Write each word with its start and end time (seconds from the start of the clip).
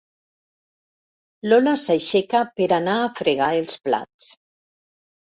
Lola 1.51 1.73
s'aixeca 1.81 2.41
per 2.61 2.69
anar 2.79 2.95
a 3.03 3.13
fregar 3.21 3.51
els 3.59 3.77
plats. 3.89 4.31